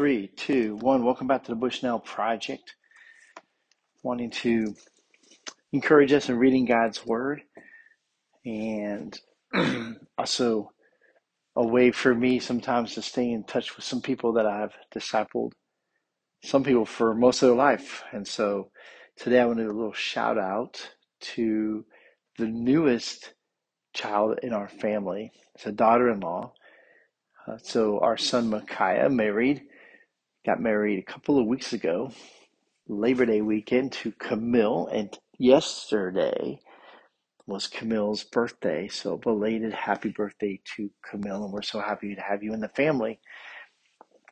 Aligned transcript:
Three, 0.00 0.28
two, 0.28 0.76
one. 0.76 1.04
Welcome 1.04 1.26
back 1.26 1.44
to 1.44 1.50
the 1.50 1.56
Bushnell 1.56 1.98
Project. 2.00 2.74
Wanting 4.02 4.30
to 4.30 4.74
encourage 5.74 6.10
us 6.14 6.30
in 6.30 6.38
reading 6.38 6.64
God's 6.64 7.04
Word 7.04 7.42
and 8.46 9.20
also 10.16 10.72
a 11.54 11.66
way 11.66 11.90
for 11.90 12.14
me 12.14 12.38
sometimes 12.38 12.94
to 12.94 13.02
stay 13.02 13.30
in 13.30 13.44
touch 13.44 13.76
with 13.76 13.84
some 13.84 14.00
people 14.00 14.32
that 14.32 14.46
I've 14.46 14.72
discipled, 14.90 15.52
some 16.42 16.64
people 16.64 16.86
for 16.86 17.14
most 17.14 17.42
of 17.42 17.50
their 17.50 17.58
life. 17.58 18.02
And 18.10 18.26
so 18.26 18.70
today 19.18 19.40
I 19.40 19.44
want 19.44 19.58
to 19.58 19.64
do 19.64 19.70
a 19.70 19.76
little 19.76 19.92
shout 19.92 20.38
out 20.38 20.80
to 21.34 21.84
the 22.38 22.46
newest 22.46 23.34
child 23.92 24.38
in 24.42 24.54
our 24.54 24.68
family. 24.68 25.30
It's 25.56 25.66
a 25.66 25.72
daughter 25.72 26.08
in 26.08 26.20
law. 26.20 26.54
Uh, 27.46 27.58
so 27.62 27.98
our 27.98 28.16
son 28.16 28.48
Micaiah 28.48 29.10
married 29.10 29.64
got 30.44 30.60
married 30.60 30.98
a 30.98 31.12
couple 31.12 31.38
of 31.38 31.46
weeks 31.46 31.72
ago, 31.72 32.12
Labor 32.88 33.26
Day 33.26 33.40
weekend, 33.40 33.92
to 33.92 34.12
Camille, 34.12 34.88
and 34.92 35.16
yesterday 35.38 36.58
was 37.46 37.66
Camille's 37.66 38.24
birthday. 38.24 38.88
So, 38.88 39.16
belated 39.16 39.72
happy 39.74 40.10
birthday 40.10 40.60
to 40.76 40.90
Camille, 41.02 41.44
and 41.44 41.52
we're 41.52 41.62
so 41.62 41.80
happy 41.80 42.14
to 42.14 42.20
have 42.20 42.42
you 42.42 42.54
in 42.54 42.60
the 42.60 42.68
family. 42.68 43.20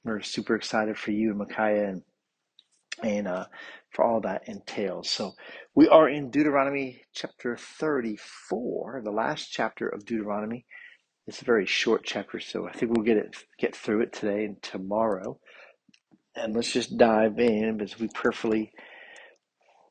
We're 0.05 0.23
super 0.23 0.55
excited 0.55 0.97
for 0.97 1.10
you 1.10 1.30
and 1.30 1.38
Micaiah 1.38 1.88
and 1.91 2.02
and 3.02 3.28
uh, 3.28 3.47
for 3.91 4.05
all 4.05 4.20
that 4.22 4.48
entails. 4.48 5.11
So, 5.11 5.34
we 5.75 5.88
are 5.88 6.09
in 6.09 6.30
Deuteronomy 6.30 7.02
chapter 7.14 7.56
34, 7.56 9.02
the 9.05 9.11
last 9.11 9.52
chapter 9.52 9.88
of 9.88 10.06
Deuteronomy. 10.06 10.64
It's 11.27 11.42
a 11.42 11.45
very 11.45 11.66
short 11.66 12.05
chapter, 12.05 12.41
so 12.41 12.66
I 12.66 12.72
think 12.72 12.92
we'll 12.92 13.05
get 13.05 13.19
it 13.19 13.36
get 13.59 13.77
through 13.77 14.00
it 14.00 14.14
today 14.14 14.47
and 14.47 14.62
tomorrow. 14.62 15.38
And 16.41 16.55
let's 16.55 16.73
just 16.73 16.97
dive 16.97 17.38
in 17.41 17.80
as 17.80 17.98
we 17.98 18.09
prayerfully, 18.09 18.73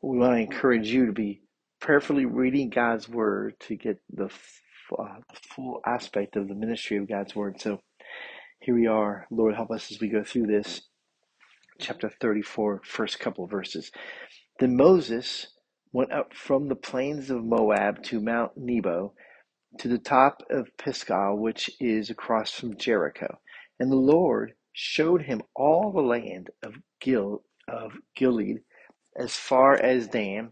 we 0.02 0.18
want 0.18 0.34
to 0.34 0.42
encourage 0.42 0.88
you 0.88 1.08
to 1.08 1.12
be 1.12 1.42
prayerfully 1.82 2.26
reading 2.26 2.70
God's 2.70 3.10
Word 3.10 3.56
to 3.62 3.76
get 3.76 4.00
the, 4.10 4.26
uh, 4.98 5.20
the 5.30 5.40
full 5.56 5.82
aspect 5.86 6.36
of 6.36 6.48
the 6.48 6.56
ministry 6.56 6.98
of 6.98 7.10
God's 7.10 7.36
Word. 7.36 7.60
So 7.60 7.82
here 8.62 8.76
we 8.76 8.88
are. 8.88 9.28
Lord, 9.30 9.56
help 9.56 9.72
us 9.72 9.92
as 9.92 10.00
we 10.00 10.10
go 10.10 10.24
through 10.24 10.48
this. 10.48 10.82
Chapter 11.80 12.10
34, 12.22 12.82
first 12.86 13.20
couple 13.20 13.44
of 13.44 13.52
verses. 13.52 13.92
Then 14.60 14.78
Moses 14.78 15.48
went 15.92 16.12
up 16.12 16.34
from 16.34 16.70
the 16.70 16.76
plains 16.76 17.30
of 17.30 17.44
Moab 17.44 18.04
to 18.04 18.22
Mount 18.22 18.54
Nebo, 18.58 19.14
to 19.80 19.88
the 19.88 20.00
top 20.00 20.44
of 20.50 20.70
Pisgah, 20.78 21.36
which 21.36 21.70
is 21.80 22.10
across 22.10 22.52
from 22.52 22.78
Jericho. 22.78 23.40
And 23.80 23.92
the 23.92 23.98
Lord 23.98 24.54
showed 24.80 25.24
him 25.24 25.42
all 25.56 25.92
the 25.92 26.02
land 26.02 26.52
of 26.62 26.76
Gil 27.00 27.42
of 27.68 27.94
Gilead 28.16 28.60
as 29.18 29.36
far 29.36 29.74
as 29.74 30.08
Dan, 30.08 30.52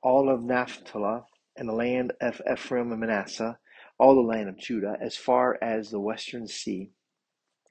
all 0.00 0.30
of 0.30 0.44
Naphtali, 0.44 1.22
and 1.56 1.68
the 1.68 1.72
land 1.72 2.12
of 2.20 2.40
Ephraim 2.50 2.92
and 2.92 3.00
Manasseh, 3.00 3.58
all 3.98 4.14
the 4.14 4.20
land 4.20 4.48
of 4.48 4.58
Judah, 4.58 4.96
as 5.00 5.16
far 5.16 5.58
as 5.60 5.90
the 5.90 5.98
western 5.98 6.46
sea, 6.46 6.92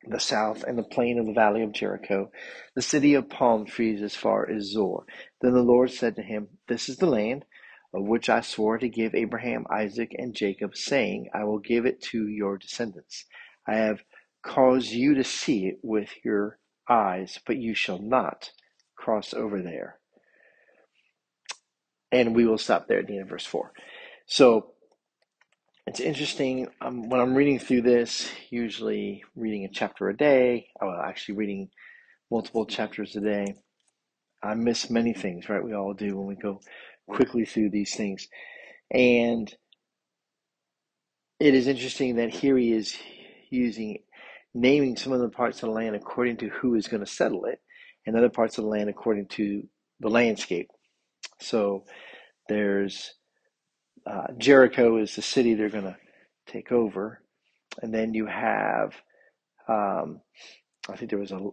the 0.03 0.19
south, 0.19 0.61
and 0.66 0.77
the 0.77 0.83
plain 0.83 1.19
of 1.19 1.25
the 1.25 1.31
valley 1.31 1.63
of 1.63 1.71
Jericho, 1.71 2.31
the 2.75 2.81
city 2.81 3.13
of 3.13 3.29
palm 3.29 3.66
trees 3.66 4.01
as 4.01 4.13
far 4.13 4.49
as 4.49 4.66
Zoar. 4.66 5.05
Then 5.39 5.53
the 5.53 5.61
Lord 5.61 5.89
said 5.91 6.17
to 6.17 6.22
him, 6.22 6.49
This 6.67 6.89
is 6.89 6.97
the 6.97 7.05
land 7.05 7.45
of 7.94 8.03
which 8.03 8.27
I 8.27 8.41
swore 8.41 8.77
to 8.77 8.89
give 8.89 9.16
Abraham, 9.16 9.66
Isaac, 9.72 10.13
and 10.17 10.35
Jacob, 10.35 10.75
saying, 10.75 11.29
I 11.33 11.45
will 11.45 11.59
give 11.59 11.85
it 11.85 12.01
to 12.11 12.27
your 12.27 12.57
descendants. 12.57 13.23
I 13.66 13.75
have 13.75 14.01
cause 14.48 14.92
you 14.92 15.14
to 15.16 15.23
see 15.23 15.67
it 15.67 15.80
with 15.84 16.09
your 16.23 16.58
eyes, 16.90 17.40
but 17.45 17.58
you 17.58 17.76
shall 17.76 18.00
not 18.00 18.52
cross 18.95 19.34
over 19.34 19.62
there. 19.62 20.00
And 22.12 22.36
we 22.36 22.45
will 22.45 22.58
stop 22.58 22.88
there 22.88 23.00
at 23.00 23.08
the 23.08 23.14
end 23.14 23.23
of 23.23 23.30
verse 23.30 23.45
4. 23.45 23.73
So 24.25 24.72
it's 25.86 26.00
interesting 26.00 26.68
um, 26.81 27.09
when 27.09 27.19
I'm 27.19 27.36
reading 27.36 27.59
through 27.59 27.81
this, 27.81 28.30
usually 28.50 29.24
reading 29.36 29.66
a 29.66 29.69
chapter 29.69 30.09
a 30.09 30.16
day, 30.16 30.68
well, 30.81 31.02
actually 31.02 31.36
reading 31.36 31.69
multiple 32.31 32.66
chapters 32.66 33.16
a 33.16 33.22
day. 33.22 33.56
I 34.41 34.53
miss 34.53 34.90
many 34.90 35.13
things, 35.13 35.50
right? 35.50 35.63
We 35.63 35.74
all 35.74 35.94
do 35.94 36.16
when 36.16 36.28
we 36.28 36.36
go 36.36 36.62
quickly 37.07 37.46
through 37.46 37.72
these 37.72 37.96
things. 37.96 38.28
And 38.91 39.53
it 41.40 41.53
is 41.53 41.68
interesting 41.68 42.16
that 42.16 42.30
here 42.30 42.57
he 42.57 42.72
is 42.72 42.97
using 43.50 44.00
naming 44.59 44.97
some 44.97 45.13
of 45.13 45.19
the 45.19 45.29
parts 45.29 45.62
of 45.62 45.69
the 45.69 45.75
land 45.75 45.95
according 45.95 46.38
to 46.38 46.50
who 46.50 46.75
is 46.75 46.88
going 46.88 47.03
to 47.03 47.12
settle 47.12 47.45
it, 47.45 47.59
and 48.06 48.16
other 48.16 48.29
parts 48.29 48.57
of 48.57 48.63
the 48.63 48.69
land 48.69 48.90
according 48.90 49.28
to 49.28 49.63
the 50.00 50.09
landscape. 50.09 50.69
So 51.40 51.84
there's 52.50 53.13
uh, 54.09 54.28
Jericho 54.38 54.97
is 54.97 55.16
the 55.16 55.22
city 55.22 55.53
they're 55.53 55.69
going 55.69 55.84
to 55.84 55.97
take 56.47 56.72
over, 56.72 57.22
and 57.81 57.94
then 57.94 58.13
you 58.13 58.25
have 58.25 58.94
um, 59.68 60.22
I 60.89 60.95
think 60.95 61.12
there 61.12 61.19
was 61.19 61.31
a 61.31 61.50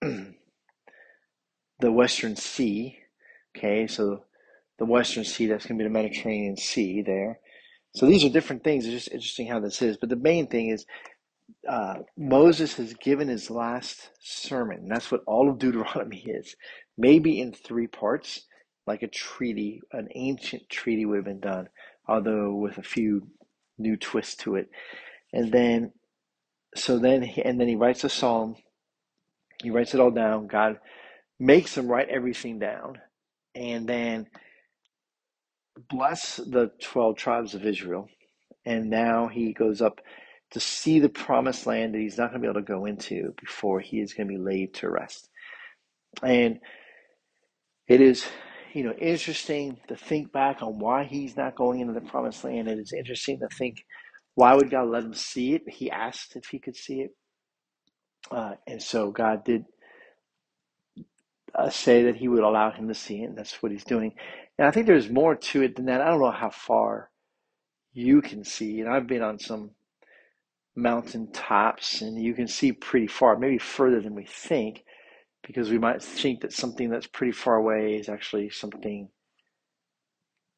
the 1.80 1.92
Western 1.92 2.36
Sea. 2.36 2.98
Okay, 3.56 3.86
so 3.86 4.24
the 4.78 4.84
Western 4.84 5.24
Sea 5.24 5.46
that's 5.46 5.66
going 5.66 5.78
to 5.78 5.82
be 5.84 5.88
the 5.88 5.92
Mediterranean 5.92 6.56
Sea 6.56 7.02
there. 7.02 7.40
So 7.94 8.06
these 8.06 8.24
are 8.24 8.28
different 8.28 8.62
things. 8.62 8.86
It's 8.86 8.94
just 8.94 9.12
interesting 9.12 9.48
how 9.48 9.60
this 9.60 9.82
is. 9.82 9.96
But 9.96 10.10
the 10.10 10.16
main 10.16 10.46
thing 10.46 10.68
is 10.68 10.86
uh, 11.68 11.94
Moses 12.16 12.74
has 12.74 12.94
given 12.94 13.28
his 13.28 13.50
last 13.50 14.10
sermon. 14.20 14.88
That's 14.88 15.10
what 15.10 15.22
all 15.26 15.50
of 15.50 15.58
Deuteronomy 15.58 16.18
is. 16.26 16.56
Maybe 16.96 17.40
in 17.40 17.52
three 17.52 17.86
parts, 17.86 18.46
like 18.86 19.02
a 19.02 19.08
treaty, 19.08 19.80
an 19.92 20.08
ancient 20.14 20.68
treaty 20.68 21.04
would 21.06 21.16
have 21.16 21.24
been 21.24 21.40
done, 21.40 21.68
although 22.08 22.54
with 22.54 22.78
a 22.78 22.82
few 22.82 23.28
new 23.78 23.96
twists 23.96 24.36
to 24.36 24.56
it. 24.56 24.68
And 25.32 25.52
then, 25.52 25.92
so 26.74 26.98
then, 26.98 27.22
he, 27.22 27.42
and 27.42 27.60
then 27.60 27.68
he 27.68 27.76
writes 27.76 28.04
a 28.04 28.08
psalm. 28.08 28.56
He 29.62 29.70
writes 29.70 29.94
it 29.94 30.00
all 30.00 30.10
down. 30.10 30.46
God 30.46 30.78
makes 31.38 31.76
him 31.76 31.88
write 31.88 32.08
everything 32.08 32.58
down, 32.58 32.98
and 33.54 33.88
then 33.88 34.26
bless 35.90 36.36
the 36.36 36.70
twelve 36.80 37.16
tribes 37.16 37.54
of 37.54 37.66
Israel. 37.66 38.08
And 38.64 38.90
now 38.90 39.28
he 39.28 39.52
goes 39.52 39.80
up 39.80 40.00
to 40.52 40.60
see 40.60 41.00
the 41.00 41.08
promised 41.08 41.66
land 41.66 41.94
that 41.94 41.98
he's 42.00 42.18
not 42.18 42.30
going 42.30 42.40
to 42.42 42.46
be 42.46 42.50
able 42.50 42.60
to 42.60 42.66
go 42.66 42.86
into 42.86 43.34
before 43.40 43.80
he 43.80 44.00
is 44.00 44.14
going 44.14 44.28
to 44.28 44.34
be 44.34 44.40
laid 44.40 44.74
to 44.74 44.90
rest. 44.90 45.28
And 46.22 46.60
it 47.86 48.00
is, 48.00 48.24
you 48.72 48.84
know, 48.84 48.92
interesting 48.92 49.78
to 49.88 49.96
think 49.96 50.32
back 50.32 50.62
on 50.62 50.78
why 50.78 51.04
he's 51.04 51.36
not 51.36 51.56
going 51.56 51.80
into 51.80 51.92
the 51.92 52.00
promised 52.00 52.44
land. 52.44 52.68
It 52.68 52.78
is 52.78 52.92
interesting 52.92 53.40
to 53.40 53.48
think 53.48 53.84
why 54.34 54.54
would 54.54 54.70
God 54.70 54.88
let 54.88 55.04
him 55.04 55.14
see 55.14 55.54
it? 55.54 55.68
He 55.68 55.90
asked 55.90 56.36
if 56.36 56.46
he 56.46 56.58
could 56.60 56.76
see 56.76 57.00
it. 57.00 57.10
Uh, 58.30 58.54
and 58.66 58.82
so 58.82 59.10
God 59.10 59.44
did 59.44 59.64
uh, 61.54 61.70
say 61.70 62.04
that 62.04 62.16
he 62.16 62.28
would 62.28 62.44
allow 62.44 62.70
him 62.70 62.88
to 62.88 62.94
see 62.94 63.22
it, 63.22 63.26
and 63.26 63.38
that's 63.38 63.62
what 63.62 63.72
he's 63.72 63.84
doing. 63.84 64.14
And 64.58 64.68
I 64.68 64.70
think 64.70 64.86
there's 64.86 65.10
more 65.10 65.34
to 65.34 65.62
it 65.62 65.76
than 65.76 65.86
that. 65.86 66.00
I 66.00 66.06
don't 66.06 66.20
know 66.20 66.30
how 66.30 66.50
far 66.50 67.10
you 67.92 68.22
can 68.22 68.44
see, 68.44 68.80
and 68.80 68.88
I've 68.88 69.06
been 69.06 69.22
on 69.22 69.38
some 69.38 69.72
mountain 70.78 71.30
tops 71.32 72.02
and 72.02 72.22
you 72.22 72.34
can 72.34 72.46
see 72.46 72.72
pretty 72.72 73.06
far, 73.06 73.36
maybe 73.36 73.58
further 73.58 74.00
than 74.00 74.14
we 74.14 74.24
think, 74.24 74.84
because 75.46 75.70
we 75.70 75.78
might 75.78 76.02
think 76.02 76.40
that 76.40 76.52
something 76.52 76.88
that's 76.88 77.06
pretty 77.06 77.32
far 77.32 77.56
away 77.56 77.94
is 77.94 78.08
actually 78.08 78.50
something 78.50 79.08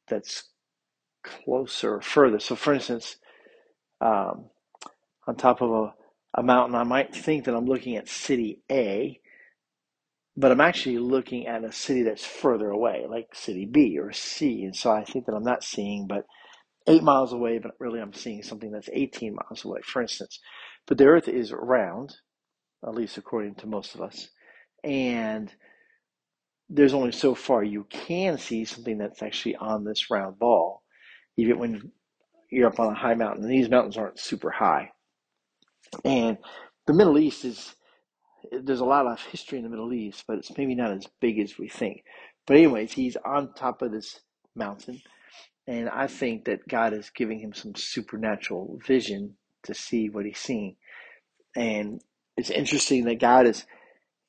that's 0.08 0.44
closer 1.22 1.96
or 1.96 2.00
further. 2.02 2.38
So, 2.38 2.54
for 2.54 2.74
instance, 2.74 3.16
um, 4.00 4.46
on 5.26 5.36
top 5.36 5.62
of 5.62 5.70
a, 5.70 6.40
a 6.40 6.42
mountain, 6.42 6.74
I 6.74 6.84
might 6.84 7.14
think 7.14 7.44
that 7.44 7.54
I'm 7.54 7.66
looking 7.66 7.96
at 7.96 8.08
city 8.08 8.60
A, 8.70 9.20
but 10.36 10.52
I'm 10.52 10.60
actually 10.60 10.98
looking 10.98 11.46
at 11.46 11.64
a 11.64 11.72
city 11.72 12.02
that's 12.02 12.24
further 12.24 12.70
away, 12.70 13.06
like 13.08 13.34
city 13.34 13.64
B 13.64 13.98
or 13.98 14.12
C. 14.12 14.64
And 14.64 14.76
so 14.76 14.90
I 14.90 15.04
think 15.04 15.26
that 15.26 15.34
I'm 15.34 15.44
not 15.44 15.64
seeing, 15.64 16.06
but 16.06 16.26
eight 16.86 17.02
miles 17.02 17.32
away, 17.32 17.58
but 17.58 17.72
really 17.78 18.00
I'm 18.00 18.12
seeing 18.12 18.42
something 18.42 18.70
that's 18.70 18.88
18 18.92 19.34
miles 19.34 19.64
away, 19.64 19.80
for 19.84 20.02
instance. 20.02 20.40
But 20.86 20.98
the 20.98 21.06
Earth 21.06 21.28
is 21.28 21.52
round, 21.52 22.14
at 22.86 22.94
least 22.94 23.18
according 23.18 23.56
to 23.56 23.66
most 23.66 23.94
of 23.94 24.00
us, 24.00 24.28
and 24.82 25.52
there's 26.70 26.94
only 26.94 27.12
so 27.12 27.34
far 27.34 27.64
you 27.64 27.84
can 27.90 28.38
see 28.38 28.64
something 28.64 28.98
that's 28.98 29.22
actually 29.22 29.56
on 29.56 29.84
this 29.84 30.08
round 30.10 30.38
ball, 30.38 30.82
even 31.36 31.58
when 31.58 31.92
you're 32.50 32.68
up 32.68 32.78
on 32.78 32.92
a 32.92 32.98
high 32.98 33.14
mountain. 33.14 33.44
And 33.44 33.52
these 33.52 33.68
mountains 33.68 33.96
aren't 33.96 34.20
super 34.20 34.50
high. 34.50 34.92
And 36.04 36.38
the 36.86 36.94
Middle 36.94 37.18
East 37.18 37.44
is, 37.44 37.74
there's 38.52 38.80
a 38.80 38.84
lot 38.84 39.06
of 39.06 39.20
history 39.20 39.58
in 39.58 39.64
the 39.64 39.70
Middle 39.70 39.92
East, 39.92 40.24
but 40.28 40.38
it's 40.38 40.56
maybe 40.56 40.76
not 40.76 40.92
as 40.92 41.06
big 41.20 41.40
as 41.40 41.58
we 41.58 41.68
think. 41.68 42.04
But, 42.46 42.56
anyways, 42.56 42.92
he's 42.92 43.16
on 43.16 43.52
top 43.54 43.82
of 43.82 43.90
this 43.90 44.20
mountain 44.54 45.02
and 45.66 45.88
I 45.88 46.06
think 46.06 46.46
that 46.46 46.66
God 46.68 46.92
is 46.92 47.10
giving 47.10 47.40
him 47.40 47.52
some 47.52 47.74
supernatural 47.74 48.78
vision 48.86 49.36
to 49.64 49.74
see 49.74 50.08
what 50.08 50.24
he's 50.24 50.38
seeing. 50.38 50.76
And 51.56 52.00
it's 52.36 52.50
interesting 52.50 53.04
that 53.04 53.20
God 53.20 53.46
is 53.46 53.64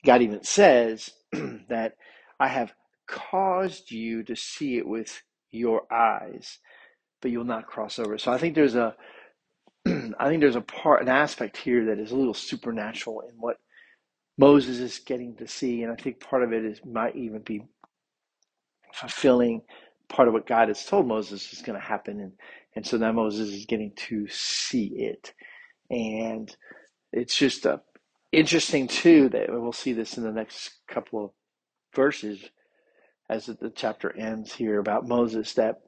God 0.06 0.22
even 0.22 0.44
says 0.44 1.12
that 1.69 1.95
I 2.39 2.48
have 2.48 2.74
caused 3.07 3.92
you 3.92 4.24
to 4.24 4.36
see 4.36 4.78
it 4.78 4.88
with 4.88 5.22
your 5.51 5.92
eyes, 5.94 6.60
but 7.22 7.31
you'll 7.31 7.44
not 7.44 7.68
cross 7.68 8.00
over. 8.00 8.18
So 8.18 8.31
I 8.31 8.38
think 8.38 8.56
there's 8.56 8.75
a 8.75 8.95
I 9.88 10.27
think 10.30 10.42
there's 10.42 10.56
a 10.56 10.62
part, 10.62 11.01
an 11.01 11.10
aspect 11.10 11.57
here 11.57 11.86
that 11.86 12.00
is 12.00 12.12
a 12.12 12.16
little 12.16 12.34
supernatural 12.34 13.22
in 13.22 13.36
what 13.38 13.57
Moses 14.38 14.80
is 14.80 15.00
getting 15.00 15.36
to 15.38 15.48
see, 15.48 15.84
and 15.84 15.92
I 15.92 15.95
think 15.95 16.19
part 16.19 16.44
of 16.44 16.54
it 16.54 16.66
is 16.66 16.81
might 16.86 17.16
even 17.16 17.42
be 17.42 17.63
fulfilling 18.94 19.62
part 20.12 20.28
of 20.28 20.34
what 20.34 20.48
God 20.48 20.68
has 20.68 20.86
told 20.86 21.08
Moses 21.08 21.54
is 21.54 21.62
going 21.62 21.80
to 21.80 21.86
happen, 21.86 22.19
and 22.19 22.34
and 22.75 22.86
so 22.86 22.98
now 22.98 23.12
Moses 23.12 23.50
is 23.50 23.66
getting 23.66 23.94
to 24.08 24.28
see 24.28 24.88
it, 24.96 25.34
and 25.90 26.56
it's 27.13 27.36
just 27.36 27.66
a 27.66 27.81
interesting 28.31 28.88
too 28.88 29.30
that 29.30 29.48
we'll 29.50 29.74
see 29.74 29.94
this 29.94 30.18
in 30.18 30.24
the 30.24 30.31
next 30.31 30.72
couple 30.88 31.25
of 31.25 31.31
verses 31.96 32.50
as 33.30 33.46
the 33.48 33.72
chapter 33.75 34.16
ends 34.18 34.54
here 34.54 34.80
about 34.80 35.08
Moses 35.08 35.54
that 35.54 35.81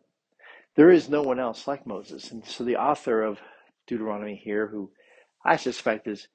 there 0.75 0.92
is 0.92 1.10
no 1.10 1.22
one 1.22 1.40
else 1.40 1.68
like 1.68 1.86
Moses, 1.86 2.31
and 2.31 2.46
so 2.46 2.64
the 2.64 2.78
author 2.78 3.22
of 3.24 3.40
Deuteronomy 3.88 4.42
here, 4.44 4.68
who 4.68 4.92
I 5.46 5.58
suspect 5.58 6.08
is 6.08 6.28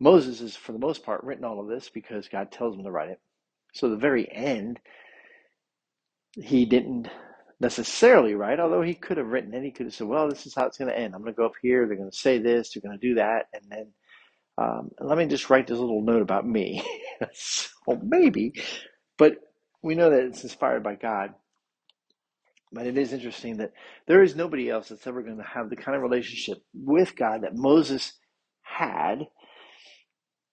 Moses, 0.00 0.40
is 0.40 0.56
for 0.56 0.72
the 0.72 0.78
most 0.78 1.04
part 1.04 1.24
written 1.24 1.44
all 1.44 1.60
of 1.60 1.68
this 1.68 1.90
because 1.90 2.28
God 2.28 2.52
tells 2.52 2.76
him 2.76 2.84
to 2.84 2.90
write 2.90 3.10
it. 3.10 3.20
So 3.74 3.88
the 3.88 3.96
very 3.96 4.30
end 4.32 4.80
he 6.34 6.64
didn't 6.64 7.08
necessarily 7.62 8.34
right, 8.34 8.58
although 8.58 8.82
he 8.82 8.92
could 8.92 9.16
have 9.16 9.28
written 9.28 9.54
it. 9.54 9.62
He 9.62 9.70
could 9.70 9.86
have 9.86 9.94
said, 9.94 10.08
well, 10.08 10.28
this 10.28 10.46
is 10.46 10.54
how 10.54 10.66
it's 10.66 10.76
going 10.76 10.90
to 10.90 10.98
end. 10.98 11.14
I'm 11.14 11.22
going 11.22 11.32
to 11.32 11.36
go 11.36 11.46
up 11.46 11.54
here. 11.62 11.86
They're 11.86 11.96
going 11.96 12.10
to 12.10 12.16
say 12.16 12.38
this. 12.38 12.72
They're 12.74 12.82
going 12.82 12.98
to 12.98 13.08
do 13.08 13.14
that. 13.14 13.46
And 13.54 13.62
then 13.70 13.86
um, 14.58 14.90
let 15.00 15.16
me 15.16 15.26
just 15.26 15.48
write 15.48 15.68
this 15.68 15.78
little 15.78 16.02
note 16.02 16.22
about 16.22 16.46
me. 16.46 16.84
so 17.32 17.70
maybe, 18.02 18.52
but 19.16 19.36
we 19.80 19.94
know 19.94 20.10
that 20.10 20.24
it's 20.24 20.42
inspired 20.42 20.82
by 20.82 20.96
God. 20.96 21.34
But 22.72 22.86
it 22.86 22.98
is 22.98 23.12
interesting 23.12 23.58
that 23.58 23.72
there 24.08 24.22
is 24.22 24.34
nobody 24.34 24.68
else 24.68 24.88
that's 24.88 25.06
ever 25.06 25.22
going 25.22 25.36
to 25.36 25.42
have 25.44 25.70
the 25.70 25.76
kind 25.76 25.94
of 25.94 26.02
relationship 26.02 26.58
with 26.74 27.14
God 27.14 27.42
that 27.42 27.54
Moses 27.54 28.14
had 28.62 29.28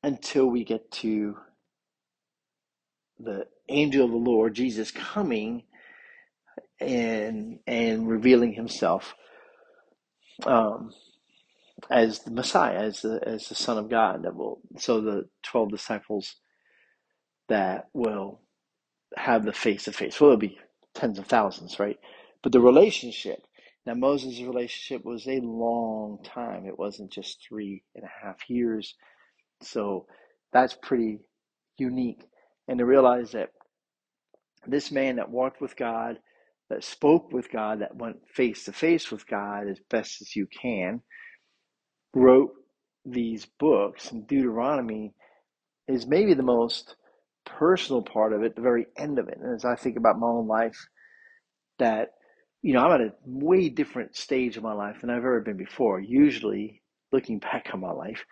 until 0.04 0.46
we 0.46 0.64
get 0.64 0.92
to 0.92 1.38
the 3.20 3.48
angel 3.70 4.06
of 4.06 4.12
the 4.12 4.18
Lord, 4.18 4.54
Jesus, 4.54 4.92
coming 4.92 5.64
and 6.82 7.60
and 7.68 8.08
revealing 8.08 8.54
himself 8.54 9.16
um, 10.46 10.92
as 11.92 12.20
the 12.20 12.32
Messiah, 12.32 12.80
as 12.80 13.02
the 13.02 13.22
as 13.26 13.48
the 13.50 13.56
Son 13.56 13.78
of 13.78 13.90
God. 13.90 14.24
That 14.24 14.36
will 14.36 14.62
so 14.78 15.02
the 15.02 15.30
twelve 15.44 15.72
disciples 15.72 16.36
that 17.50 17.90
will 17.94 18.42
have 19.18 19.46
the 19.46 19.54
face 19.54 19.86
to 19.86 19.92
face. 19.92 20.20
Well, 20.20 20.32
it'll 20.32 20.40
be 20.40 20.60
tens 20.94 21.20
of 21.20 21.28
thousands, 21.28 21.80
right? 21.80 21.98
But 22.44 22.52
the 22.52 22.62
relationship. 22.62 23.40
Now 23.86 23.96
Moses' 23.96 24.42
relationship 24.42 25.06
was 25.06 25.28
a 25.28 25.40
long 25.42 26.20
time. 26.24 26.66
It 26.68 26.80
wasn't 26.80 27.12
just 27.12 27.40
three 27.48 27.84
and 27.96 28.04
a 28.06 28.26
half 28.26 28.50
years. 28.50 28.96
So 29.62 30.08
that's 30.54 30.76
pretty 30.82 31.20
unique. 31.78 32.24
And 32.68 32.80
to 32.80 32.86
realize 32.86 33.32
that 33.34 33.50
this 34.68 34.92
man 34.92 35.18
that 35.18 35.32
walked 35.32 35.62
with 35.62 35.76
God 35.78 36.20
that 36.70 36.84
spoke 36.84 37.32
with 37.32 37.52
God, 37.52 37.82
that 37.82 37.96
went 37.96 38.18
face 38.28 38.66
to 38.66 38.74
face 38.74 39.12
with 39.12 39.28
God 39.28 39.68
as 39.68 39.80
best 39.90 40.22
as 40.22 40.36
you 40.36 40.48
can, 40.48 41.02
wrote 42.14 42.52
these 43.06 43.46
books. 43.60 44.12
And 44.12 44.28
Deuteronomy 44.28 45.14
is 45.88 46.06
maybe 46.06 46.34
the 46.34 46.44
most 46.44 46.96
personal 47.46 48.02
part 48.02 48.34
of 48.34 48.44
it, 48.44 48.56
the 48.56 48.62
very 48.62 48.86
end 48.98 49.18
of 49.18 49.28
it. 49.28 49.40
And 49.42 49.56
as 49.56 49.66
I 49.66 49.76
think 49.76 49.98
about 49.98 50.20
my 50.20 50.28
own 50.28 50.48
life, 50.48 50.78
that, 51.80 52.10
you 52.62 52.74
know, 52.74 52.82
I'm 52.82 53.02
at 53.02 53.08
a 53.08 53.14
way 53.26 53.70
different 53.70 54.16
stage 54.16 54.58
of 54.58 54.64
my 54.64 54.74
life 54.74 55.02
than 55.02 55.10
I've 55.10 55.18
ever 55.18 55.42
been 55.42 55.58
before. 55.58 56.00
Usually, 56.00 56.84
looking 57.12 57.40
back 57.40 57.72
on 57.74 57.80
my 57.80 57.92
life, 57.92 58.24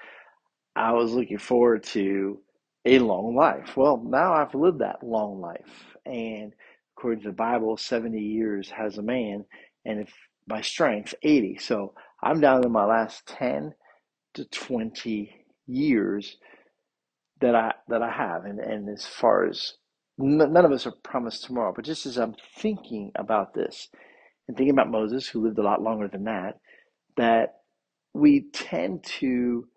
I 0.76 0.94
was 0.94 1.14
looking 1.14 1.40
forward 1.40 1.84
to 1.86 2.40
a 2.86 3.00
long 3.00 3.36
life. 3.36 3.76
Well, 3.76 3.98
now 3.98 4.34
I've 4.34 4.54
lived 4.54 4.80
that 4.80 5.04
long 5.04 5.42
life. 5.42 5.98
And 6.06 6.54
according 6.98 7.22
to 7.22 7.30
the 7.30 7.36
Bible, 7.36 7.78
70 7.78 8.20
years 8.20 8.70
has 8.72 8.98
a 8.98 9.04
man, 9.04 9.46
and 9.86 10.00
if 10.02 10.14
by 10.48 10.62
strength, 10.62 11.14
80. 11.24 11.58
So 11.60 11.94
I'm 12.24 12.40
down 12.40 12.64
to 12.64 12.70
my 12.70 12.86
last 12.86 13.28
10 13.28 13.74
to 14.36 14.46
20 14.46 15.46
years 15.68 16.38
that 17.42 17.56
I 17.56 17.74
that 17.90 18.02
I 18.02 18.12
have, 18.12 18.46
and 18.46 18.60
and 18.60 18.90
as 18.90 19.06
far 19.06 19.46
as 19.48 19.74
none 20.18 20.66
of 20.66 20.72
us 20.72 20.88
are 20.88 20.94
promised 21.04 21.44
tomorrow, 21.44 21.74
but 21.76 21.86
just 21.86 22.08
as 22.08 22.18
I'm 22.18 22.36
thinking 22.58 23.12
about 23.16 23.54
this 23.54 23.90
and 24.48 24.58
thinking 24.58 24.74
about 24.74 24.90
Moses, 24.90 25.28
who 25.28 25.44
lived 25.44 25.60
a 25.60 25.64
lot 25.64 25.84
longer 25.84 26.08
than 26.08 26.24
that, 26.24 26.56
that 27.18 27.58
we 28.14 28.50
tend 28.54 29.04
to 29.20 29.68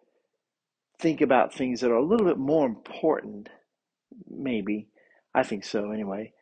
think 0.99 1.21
about 1.21 1.53
things 1.53 1.81
that 1.81 1.91
are 1.91 1.97
a 1.97 2.07
little 2.07 2.27
bit 2.27 2.39
more 2.39 2.67
important, 2.67 3.51
maybe. 4.31 4.89
I 5.35 5.43
think 5.43 5.65
so 5.65 5.91
anyway, 5.93 6.33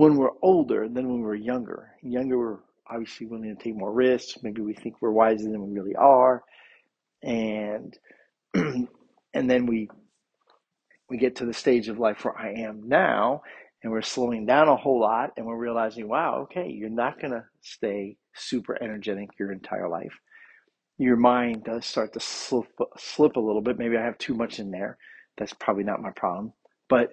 when 0.00 0.16
we're 0.16 0.30
older 0.40 0.88
than 0.88 1.06
when 1.10 1.20
we're 1.20 1.34
younger. 1.34 1.90
Younger, 2.02 2.38
we're 2.38 2.58
obviously 2.90 3.26
willing 3.26 3.54
to 3.54 3.62
take 3.62 3.76
more 3.76 3.92
risks. 3.92 4.38
Maybe 4.42 4.62
we 4.62 4.72
think 4.72 4.94
we're 5.02 5.10
wiser 5.10 5.50
than 5.50 5.62
we 5.62 5.78
really 5.78 5.94
are, 5.94 6.42
and 7.22 7.98
and 8.54 8.88
then 9.34 9.66
we 9.66 9.90
we 11.10 11.18
get 11.18 11.36
to 11.36 11.44
the 11.44 11.52
stage 11.52 11.90
of 11.90 11.98
life 11.98 12.24
where 12.24 12.34
I 12.34 12.52
am 12.62 12.88
now, 12.88 13.42
and 13.82 13.92
we're 13.92 14.00
slowing 14.00 14.46
down 14.46 14.68
a 14.68 14.76
whole 14.76 14.98
lot, 14.98 15.32
and 15.36 15.44
we're 15.44 15.58
realizing, 15.58 16.08
wow, 16.08 16.44
okay, 16.44 16.70
you're 16.70 16.88
not 16.88 17.20
gonna 17.20 17.44
stay 17.60 18.16
super 18.34 18.82
energetic 18.82 19.28
your 19.38 19.52
entire 19.52 19.86
life. 19.86 20.18
Your 20.96 21.16
mind 21.16 21.64
does 21.64 21.84
start 21.84 22.14
to 22.14 22.20
slip 22.20 22.68
slip 22.96 23.36
a 23.36 23.40
little 23.40 23.60
bit. 23.60 23.76
Maybe 23.76 23.98
I 23.98 24.04
have 24.06 24.16
too 24.16 24.32
much 24.32 24.60
in 24.60 24.70
there. 24.70 24.96
That's 25.36 25.52
probably 25.52 25.84
not 25.84 26.00
my 26.00 26.12
problem, 26.16 26.54
but 26.88 27.12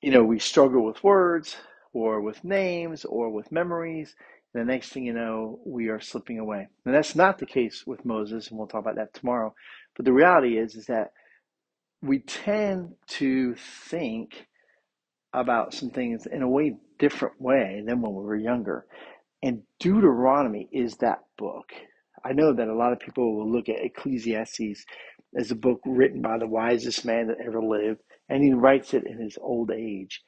you 0.00 0.12
know, 0.12 0.22
we 0.22 0.38
struggle 0.38 0.84
with 0.84 1.02
words 1.02 1.56
or 1.98 2.20
with 2.20 2.44
names 2.44 3.04
or 3.04 3.30
with 3.30 3.52
memories. 3.52 4.14
The 4.54 4.64
next 4.64 4.90
thing 4.90 5.04
you 5.04 5.12
know, 5.12 5.60
we 5.66 5.88
are 5.88 6.00
slipping 6.00 6.38
away. 6.38 6.68
And 6.84 6.94
that's 6.94 7.14
not 7.14 7.38
the 7.38 7.46
case 7.46 7.84
with 7.86 8.04
Moses, 8.04 8.48
and 8.48 8.58
we'll 8.58 8.68
talk 8.68 8.80
about 8.80 8.96
that 8.96 9.12
tomorrow. 9.14 9.54
But 9.96 10.04
the 10.04 10.12
reality 10.12 10.58
is, 10.58 10.74
is 10.74 10.86
that 10.86 11.12
we 12.02 12.20
tend 12.20 12.94
to 13.08 13.54
think 13.56 14.46
about 15.32 15.74
some 15.74 15.90
things 15.90 16.26
in 16.26 16.42
a 16.42 16.48
way 16.48 16.76
different 16.98 17.40
way 17.40 17.82
than 17.86 18.00
when 18.00 18.14
we 18.14 18.24
were 18.24 18.36
younger. 18.36 18.86
And 19.42 19.62
Deuteronomy 19.78 20.68
is 20.72 20.96
that 20.96 21.20
book. 21.36 21.72
I 22.24 22.32
know 22.32 22.52
that 22.54 22.68
a 22.68 22.74
lot 22.74 22.92
of 22.92 23.00
people 23.00 23.36
will 23.36 23.50
look 23.50 23.68
at 23.68 23.84
Ecclesiastes 23.84 24.84
as 25.38 25.50
a 25.50 25.56
book 25.56 25.80
written 25.84 26.22
by 26.22 26.38
the 26.38 26.46
wisest 26.46 27.04
man 27.04 27.28
that 27.28 27.44
ever 27.44 27.62
lived, 27.62 28.00
and 28.28 28.42
he 28.42 28.52
writes 28.52 28.94
it 28.94 29.04
in 29.06 29.20
his 29.20 29.36
old 29.40 29.70
age 29.70 30.22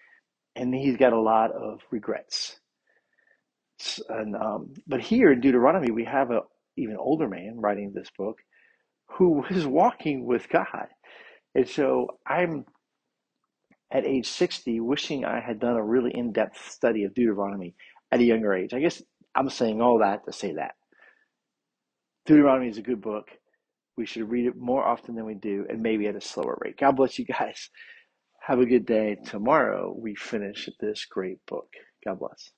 and 0.57 0.75
he's 0.75 0.97
got 0.97 1.13
a 1.13 1.21
lot 1.21 1.53
of 1.53 1.81
regrets. 1.91 2.59
And 4.09 4.37
um, 4.37 4.75
but 4.87 5.01
here 5.01 5.33
in 5.33 5.41
Deuteronomy, 5.41 5.91
we 5.91 6.05
have 6.05 6.31
an 6.31 6.41
even 6.77 6.97
older 6.97 7.29
man 7.29 7.61
writing 7.61 7.93
this 7.95 8.11
book 8.17 8.39
who 9.19 9.45
was 9.51 9.67
walking 9.67 10.27
with 10.27 10.49
God, 10.49 10.89
and 11.55 11.69
so 11.69 12.09
I'm 12.27 12.67
at 13.93 14.07
age 14.07 14.29
60 14.29 14.81
wishing 14.81 15.25
I 15.25 15.41
had 15.41 15.61
done 15.61 15.77
a 15.77 15.85
really 15.85 16.13
in-depth 16.15 16.71
study 16.71 17.05
of 17.05 17.15
Deuteronomy 17.15 17.75
at 18.13 18.21
a 18.21 18.25
younger 18.25 18.55
age. 18.55 18.75
I 18.75 18.81
guess 18.81 19.03
I'm 19.35 19.51
saying 19.51 19.83
all 19.83 19.99
that 20.01 20.25
to 20.27 20.33
say 20.33 20.55
that 20.55 20.75
Deuteronomy 22.27 22.69
is 22.69 22.79
a 22.79 22.83
good 22.83 23.01
book. 23.01 23.29
We 23.97 24.07
should 24.07 24.31
read 24.31 24.47
it 24.47 24.57
more 24.57 24.85
often 24.85 25.15
than 25.15 25.27
we 25.27 25.35
do, 25.35 25.67
and 25.69 25.83
maybe 25.83 26.07
at 26.07 26.17
a 26.17 26.21
slower 26.21 26.59
rate. 26.63 26.79
God 26.79 26.97
bless 26.97 27.19
you 27.19 27.25
guys. 27.27 27.71
Have 28.51 28.59
a 28.59 28.67
good 28.67 28.85
day. 28.85 29.17
Tomorrow 29.27 29.95
we 29.97 30.17
finish 30.17 30.69
this 30.81 31.07
great 31.07 31.39
book. 31.47 31.69
God 32.05 32.19
bless. 32.19 32.51